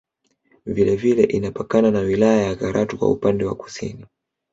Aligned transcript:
Vile 0.65 0.95
vile 0.95 1.23
inapakana 1.23 1.91
na 1.91 1.99
wilaya 1.99 2.43
ya 2.43 2.55
Karatu 2.55 2.97
kwa 2.97 3.11
upande 3.11 3.45
wa 3.45 3.55
Kusini 3.55 4.05